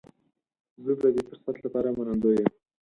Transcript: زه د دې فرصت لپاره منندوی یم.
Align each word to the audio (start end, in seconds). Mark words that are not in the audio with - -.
زه 0.83 0.93
د 1.01 1.03
دې 1.15 1.21
فرصت 1.27 1.55
لپاره 1.65 1.95
منندوی 1.97 2.35
یم. 2.41 2.49